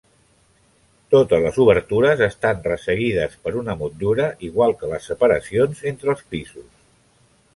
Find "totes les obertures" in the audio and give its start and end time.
1.15-2.23